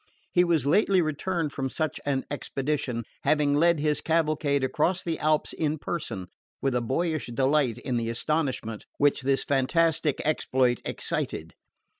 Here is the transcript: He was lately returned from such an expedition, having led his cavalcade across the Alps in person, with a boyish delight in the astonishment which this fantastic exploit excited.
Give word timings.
He 0.33 0.43
was 0.43 0.65
lately 0.65 0.99
returned 0.99 1.51
from 1.51 1.69
such 1.69 1.99
an 2.07 2.25
expedition, 2.31 3.03
having 3.21 3.53
led 3.53 3.79
his 3.79 4.01
cavalcade 4.01 4.63
across 4.63 5.03
the 5.03 5.19
Alps 5.19 5.53
in 5.53 5.77
person, 5.77 6.25
with 6.59 6.73
a 6.73 6.81
boyish 6.81 7.27
delight 7.27 7.77
in 7.77 7.97
the 7.97 8.09
astonishment 8.09 8.87
which 8.97 9.21
this 9.21 9.43
fantastic 9.43 10.19
exploit 10.25 10.81
excited. 10.85 11.53